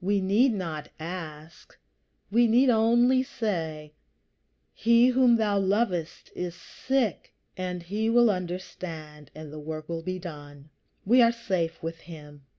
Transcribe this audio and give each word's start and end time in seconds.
We 0.03 0.19
need 0.19 0.53
not 0.55 0.89
ask, 0.99 1.77
we 2.31 2.47
need 2.47 2.71
only 2.71 3.21
say, 3.21 3.93
"He 4.73 5.09
whom 5.09 5.35
thou 5.35 5.59
lovest 5.59 6.31
is 6.35 6.55
sick," 6.55 7.35
and 7.55 7.83
he 7.83 8.09
will 8.09 8.31
understand, 8.31 9.29
and 9.35 9.53
the 9.53 9.59
work 9.59 9.87
will 9.87 10.01
be 10.01 10.17
done. 10.17 10.71
We 11.05 11.21
are 11.21 11.31
safe 11.31 11.83
with 11.83 11.99
him. 11.99 12.41